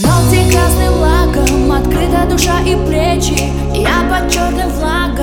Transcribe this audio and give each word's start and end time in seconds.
Ногти 0.00 0.50
красным 0.50 0.94
лаком, 1.00 1.70
открыта 1.70 2.24
душа 2.26 2.60
и 2.60 2.74
плечи. 2.86 3.52
Я 3.74 4.08
под 4.08 4.32
черным 4.32 4.70
флагом. 4.70 5.21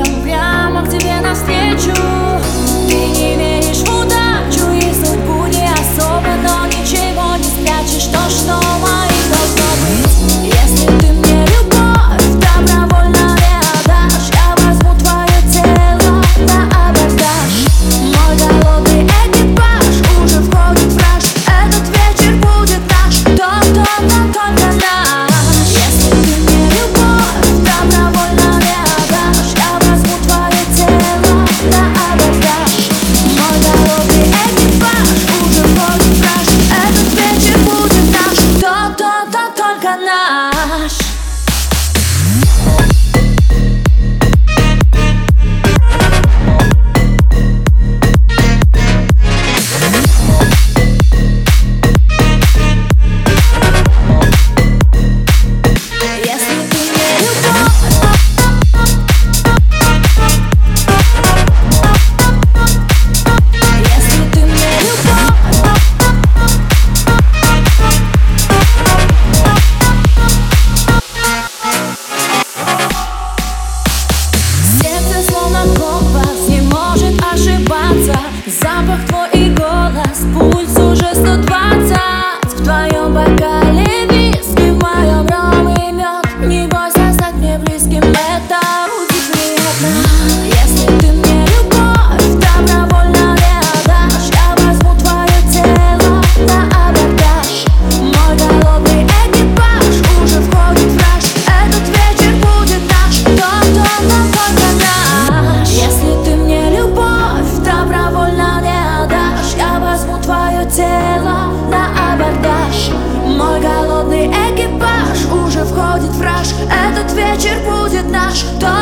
вечер 117.40 117.58
будет 117.64 118.12
наш 118.12 118.44
дом. 118.59 118.79